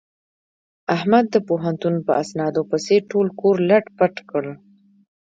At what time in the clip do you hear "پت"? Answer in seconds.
3.97-4.15